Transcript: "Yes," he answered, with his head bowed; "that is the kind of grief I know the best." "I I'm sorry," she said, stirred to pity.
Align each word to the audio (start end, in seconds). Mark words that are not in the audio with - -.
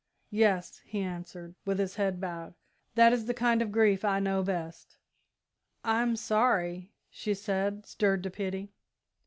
"Yes," 0.31 0.81
he 0.83 1.01
answered, 1.01 1.53
with 1.63 1.77
his 1.77 1.93
head 1.93 2.19
bowed; 2.19 2.55
"that 2.95 3.13
is 3.13 3.27
the 3.27 3.35
kind 3.35 3.61
of 3.61 3.71
grief 3.71 4.03
I 4.03 4.19
know 4.19 4.41
the 4.41 4.51
best." 4.51 4.97
"I 5.83 6.01
I'm 6.01 6.15
sorry," 6.15 6.91
she 7.11 7.35
said, 7.35 7.85
stirred 7.85 8.23
to 8.23 8.31
pity. 8.31 8.71